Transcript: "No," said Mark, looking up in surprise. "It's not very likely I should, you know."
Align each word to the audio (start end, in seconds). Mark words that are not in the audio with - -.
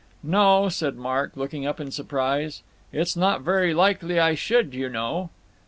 "No," 0.23 0.67
said 0.67 0.95
Mark, 0.95 1.33
looking 1.37 1.67
up 1.67 1.79
in 1.79 1.91
surprise. 1.91 2.63
"It's 2.91 3.15
not 3.15 3.41
very 3.41 3.71
likely 3.71 4.19
I 4.19 4.33
should, 4.33 4.73
you 4.73 4.89
know." 4.89 5.29